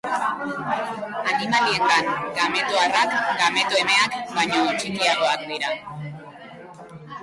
Animaliengan 1.31 2.05
gameto 2.37 2.75
arrak 2.85 3.13
gameto 3.43 3.75
emeak 3.85 4.09
baino 4.35 4.67
txikiagoak 4.81 5.49
dira. 5.53 5.77